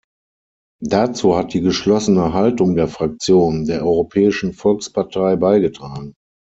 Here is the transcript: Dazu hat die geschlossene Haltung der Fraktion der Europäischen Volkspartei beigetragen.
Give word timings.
Dazu 0.83 1.37
hat 1.37 1.53
die 1.53 1.61
geschlossene 1.61 2.33
Haltung 2.33 2.75
der 2.75 2.87
Fraktion 2.87 3.65
der 3.65 3.83
Europäischen 3.85 4.51
Volkspartei 4.51 5.35
beigetragen. 5.35 6.15